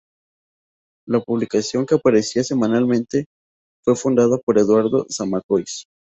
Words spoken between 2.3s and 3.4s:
semanalmente,